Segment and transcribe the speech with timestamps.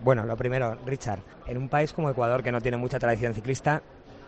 [0.00, 3.82] Bueno, lo primero, Richard, en un país como Ecuador que no tiene mucha tradición ciclista,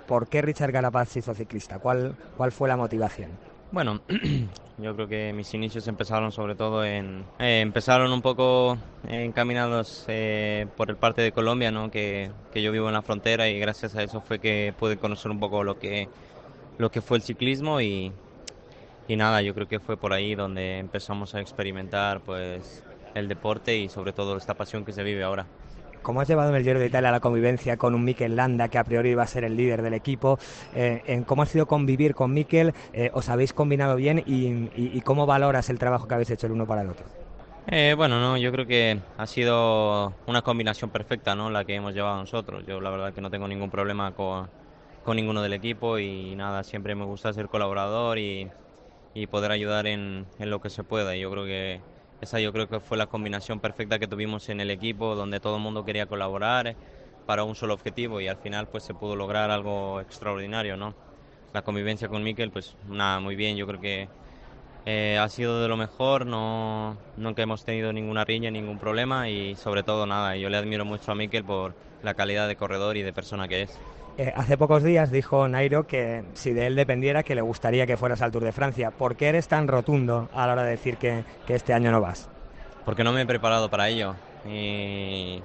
[0.06, 1.78] ¿por qué Richard Galapaz se hizo ciclista?
[1.78, 3.30] ¿Cuál, cuál fue la motivación?
[3.70, 4.00] Bueno,
[4.78, 7.24] yo creo que mis inicios empezaron sobre todo en...
[7.38, 11.88] Eh, empezaron un poco encaminados eh, por el parte de Colombia, ¿no?
[11.88, 15.30] Que, que, yo vivo en la frontera y gracias a eso fue que pude conocer
[15.30, 16.08] un poco lo que,
[16.78, 18.12] lo que fue el ciclismo y,
[19.06, 22.82] y nada, yo creo que fue por ahí donde empezamos a experimentar pues
[23.14, 25.46] el deporte y sobre todo esta pasión que se vive ahora.
[26.02, 28.78] ¿Cómo has llevado en el Giro de Italia la convivencia con un Mikel Landa que
[28.78, 30.38] a priori iba a ser el líder del equipo?
[30.74, 32.72] Eh, en ¿Cómo ha sido convivir con Mikel?
[32.92, 36.66] Eh, ¿Os habéis combinado bien y, cómo valoras el trabajo que habéis hecho el uno
[36.66, 37.06] para el otro?
[37.66, 41.50] Eh, bueno, no, yo creo que ha sido una combinación perfecta, ¿no?
[41.50, 42.64] La que hemos llevado nosotros.
[42.66, 44.48] Yo la verdad que no tengo ningún problema con,
[45.04, 48.48] con ninguno del equipo y nada, siempre me gusta ser colaborador y,
[49.14, 51.14] y poder ayudar en, en lo que se pueda.
[51.14, 51.80] Y yo creo que
[52.20, 55.56] esa yo creo que fue la combinación perfecta que tuvimos en el equipo, donde todo
[55.56, 56.76] el mundo quería colaborar
[57.26, 60.94] para un solo objetivo y al final pues se pudo lograr algo extraordinario, ¿no?
[61.52, 64.08] La convivencia con Mikel, pues nada, muy bien, yo creo que
[64.86, 69.56] eh, ha sido de lo mejor, no, nunca hemos tenido ninguna riña, ningún problema y
[69.56, 73.02] sobre todo nada, yo le admiro mucho a Mikel por la calidad de corredor y
[73.02, 73.78] de persona que es.
[74.20, 77.96] Eh, hace pocos días dijo Nairo que si de él dependiera que le gustaría que
[77.96, 78.90] fueras al Tour de Francia.
[78.90, 82.28] ¿Por qué eres tan rotundo a la hora de decir que, este año no vas?
[82.84, 84.14] Porque no me he preparado para ello.
[84.46, 85.40] Y,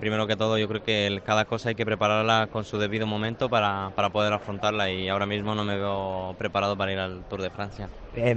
[0.00, 3.48] primero que todo yo creo que cada cosa hay que prepararla con su debido momento
[3.48, 7.50] para, poder afrontarla y ahora mismo no me veo preparado para ir al Tour de
[7.50, 7.88] Francia.
[8.16, 8.34] Eh,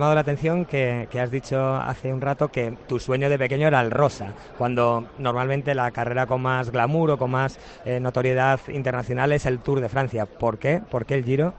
[0.00, 3.82] llamado la atención que, has dicho hace un rato que tu sueño de pequeño era
[3.82, 9.30] el rosa, cuando normalmente la carrera con más glamour o con más eh, notoriedad internacional
[9.32, 10.24] es el Tour de Francia.
[10.24, 10.80] ¿Por qué?
[10.90, 11.52] ¿Por qué el Giro?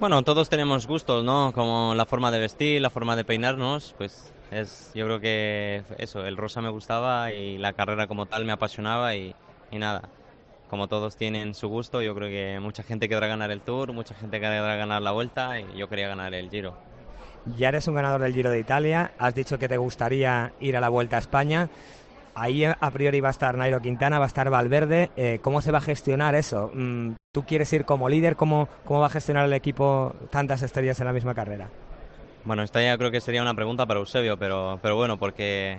[0.00, 1.52] Bueno, todos tenemos gustos, ¿no?
[1.52, 6.24] Como la forma de vestir, la forma de peinarnos, pues es, yo creo que eso,
[6.24, 9.34] el rosa me gustaba y la carrera como tal me apasionaba y,
[9.70, 10.00] y nada.
[10.70, 14.14] Como todos tienen su gusto, yo creo que mucha gente querrá ganar el Tour, mucha
[14.14, 16.91] gente querrá ganar la Vuelta y yo quería ganar el Giro.
[17.44, 20.80] Ya eres un ganador del Giro de Italia, has dicho que te gustaría ir a
[20.80, 21.68] la Vuelta a España.
[22.34, 25.10] Ahí a priori va a estar Nairo Quintana, va a estar Valverde.
[25.16, 26.70] Eh, ¿Cómo se va a gestionar eso?
[26.72, 28.36] Mm, ¿Tú quieres ir como líder?
[28.36, 31.68] ¿Cómo, ¿Cómo va a gestionar el equipo tantas estrellas en la misma carrera?
[32.44, 35.78] Bueno, esta ya creo que sería una pregunta para Eusebio, pero, pero bueno, porque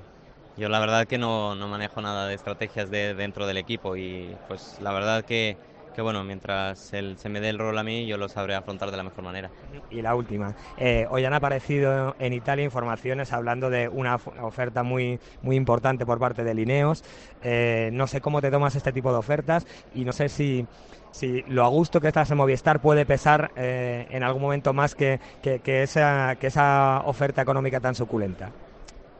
[0.57, 4.35] yo la verdad que no, no manejo nada de estrategias de, dentro del equipo y
[4.47, 5.57] pues la verdad que
[5.93, 8.91] que bueno, mientras él se me dé el rol a mí, yo lo sabré afrontar
[8.91, 9.49] de la mejor manera.
[9.89, 15.19] Y la última, eh, hoy han aparecido en Italia informaciones hablando de una oferta muy,
[15.41, 17.03] muy importante por parte de Lineos.
[17.41, 20.65] Eh, no sé cómo te tomas este tipo de ofertas y no sé si,
[21.11, 24.95] si lo a gusto que estás en Movistar puede pesar eh, en algún momento más
[24.95, 28.51] que, que, que, esa, que esa oferta económica tan suculenta.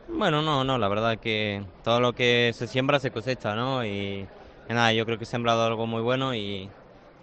[0.08, 3.84] Bueno, no, no, la verdad que todo lo que se siembra se cosecha, ¿no?
[3.84, 4.26] Y
[4.72, 6.70] nada, yo creo que he sembrado algo muy bueno y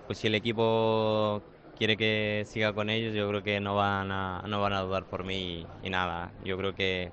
[0.05, 1.41] pues si el equipo
[1.77, 5.05] quiere que siga con ellos, yo creo que no van a, no van a dudar
[5.05, 7.11] por mí y, nada, yo creo que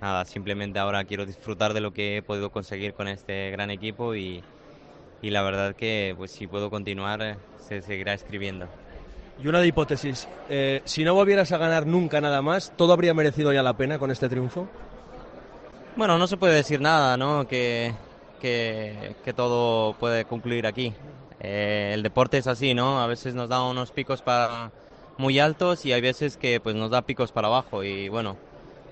[0.00, 4.14] nada, simplemente ahora quiero disfrutar de lo que he podido conseguir con este gran equipo
[4.14, 4.42] y,
[5.20, 8.68] y la verdad que pues si puedo continuar se seguirá escribiendo.
[9.42, 13.12] Y una de hipótesis, eh, si no volvieras a ganar nunca nada más, ¿todo habría
[13.12, 14.66] merecido ya la pena con este triunfo?
[15.94, 17.46] Bueno, no se puede decir nada, ¿no?
[17.46, 17.92] Que
[18.36, 20.92] que, todo puede concluir aquí.
[21.40, 23.00] Eh, el deporte es así, ¿no?
[23.00, 24.70] A veces nos da unos picos para
[25.18, 28.36] muy altos y hay veces que pues nos da picos para abajo y bueno,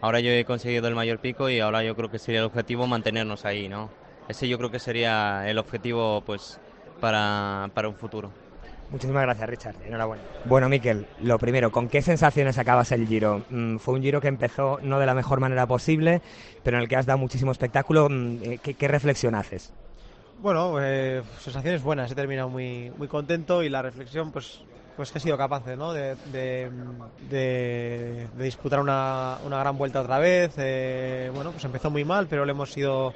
[0.00, 2.86] ahora yo he conseguido el mayor pico y ahora yo creo que sería el objetivo
[2.86, 3.90] mantenernos ahí, ¿no?
[4.28, 6.58] Ese yo creo que sería el objetivo pues
[7.00, 8.43] para, para un futuro.
[8.90, 9.76] Muchísimas gracias, Richard.
[9.86, 10.22] Enhorabuena.
[10.44, 13.42] Bueno, Miquel, lo primero, ¿con qué sensaciones acabas el Giro?
[13.50, 16.22] Mm, fue un Giro que empezó no de la mejor manera posible,
[16.62, 18.08] pero en el que has dado muchísimo espectáculo.
[18.08, 19.72] Mm, eh, ¿Qué, reflexión haces?
[20.40, 22.10] Bueno, eh, sensaciones buenas.
[22.10, 24.60] He terminado muy, muy contento y la reflexión, pues,
[24.96, 25.92] pues que he sido capaz ¿no?
[25.92, 30.54] de, de, disputar una, una, gran vuelta otra vez.
[30.58, 33.12] Eh, bueno, pues empezó muy mal, pero le hemos ido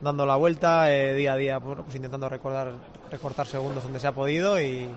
[0.00, 2.72] dando la vuelta eh, día a día, bueno, pues intentando recordar,
[3.10, 4.88] recortar segundos donde se ha podido y,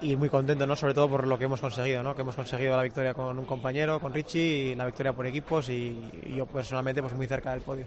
[0.00, 0.76] y muy contento, ¿no?
[0.76, 2.14] Sobre todo por lo que hemos conseguido, ¿no?
[2.14, 5.68] Que hemos conseguido la victoria con un compañero, con Richie, y la victoria por equipos
[5.68, 5.98] y,
[6.36, 7.86] yo personalmente pues muy cerca del podio.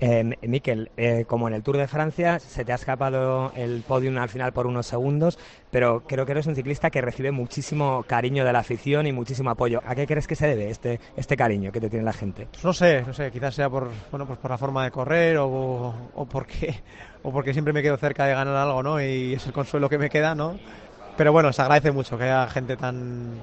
[0.00, 4.18] Eh, Miquel, eh, como en el Tour de Francia, se te ha escapado el podium
[4.18, 5.38] al final por unos segundos,
[5.70, 9.50] pero creo que eres un ciclista que recibe muchísimo cariño de la afición y muchísimo
[9.50, 9.80] apoyo.
[9.86, 12.48] ¿A qué crees que se debe este, este cariño que te tiene la gente?
[12.64, 15.46] no sé, no sé, quizás sea por, bueno, pues por la forma de correr o,
[16.14, 16.74] o, porque,
[17.22, 19.00] o porque siempre me quedo cerca de ganar algo, ¿no?
[19.00, 20.58] Y es el consuelo que me queda, ¿no?
[21.16, 23.38] Pero bueno, se agradece mucho que haya gente tan,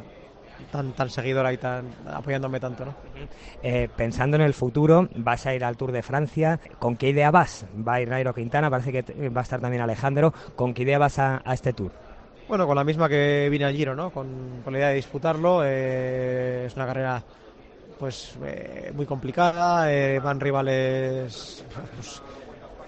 [0.72, 2.86] tan, tan seguidora y tan apoyándome tanto.
[2.86, 2.96] ¿no?
[3.64, 6.60] Eh, pensando en el futuro, vas a ir al Tour de Francia.
[6.80, 7.66] ¿Con qué idea vas?
[7.88, 10.34] Va a ir Nairo Quintana, parece que va a estar también Alejandro.
[10.56, 11.92] ¿Con qué idea vas a, este Tour?
[12.50, 14.10] Bueno, con la misma que vine al Giro, ¿no?
[14.12, 15.62] Con, la idea de disputarlo.
[15.64, 17.24] Eh, es una carrera
[17.98, 19.88] pues eh, muy complicada,
[20.22, 21.64] van rivales
[21.96, 22.22] pues,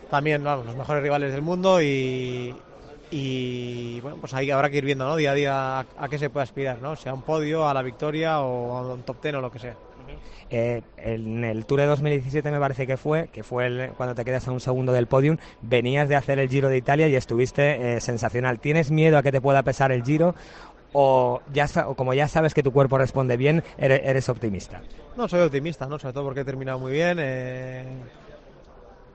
[0.10, 2.54] también los mejores rivales del mundo y,
[3.16, 5.16] y bueno, pues ahí habrá que ir viendo, ¿no?
[5.16, 6.96] Día a día a, qué se puede aspirar, ¿no?
[6.96, 9.76] Sea un podio, a la victoria o a un top ten o lo que sea.
[10.50, 14.48] Eh, en el Tour de 2017 me parece que fue, que fue cuando te quedas
[14.48, 18.02] a un segundo del podium, venías de hacer el Giro de Italia y estuviste eh,
[18.02, 18.60] sensacional.
[18.60, 20.34] ¿Tienes miedo a que te pueda pesar el Giro
[20.92, 24.82] o, ya, o como ya sabes que tu cuerpo responde bien, eres, optimista?
[25.16, 26.00] No, soy optimista, ¿no?
[26.00, 27.18] Sobre todo porque he terminado muy bien.
[27.20, 27.86] Eh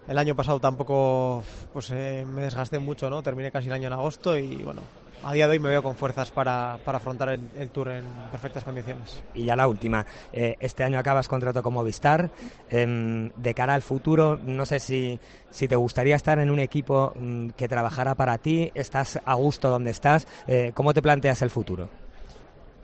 [0.09, 3.23] el año pasado tampoco pues, eh, me desgasté mucho, ¿no?
[3.23, 4.83] Terminé casi el año en agosto y bueno,
[5.23, 8.65] a día de hoy me veo con fuerzas para, para afrontar el, Tour en perfectas
[8.65, 9.23] condiciones.
[9.35, 12.31] Y ya la última, eh, este año acabas contrato con Movistar.
[12.71, 15.21] Em, de cara al futuro, no sé si,
[15.51, 19.69] si te gustaría estar en un equipo mm, que trabajara para ti, estás a gusto
[19.69, 21.89] donde estás, eh, ¿cómo te planteas el futuro?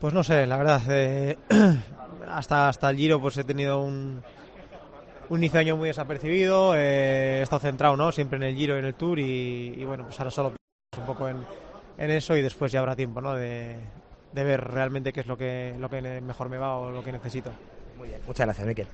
[0.00, 0.82] Pues no sé, la verdad,
[2.28, 4.22] hasta, hasta el Giro pues he tenido un
[5.28, 8.12] un inicio de año muy desapercibido, eh, he estado centrado ¿no?
[8.12, 10.52] siempre en el Giro y en el Tour y, bueno, pues ahora solo
[10.98, 11.44] un poco en,
[11.98, 13.34] eso y después ya habrá tiempo ¿no?
[13.34, 13.78] de,
[14.32, 17.50] ver realmente qué es lo que, lo que mejor me va o lo que necesito.
[17.96, 18.88] Muy bien, muchas gracias, Miquel.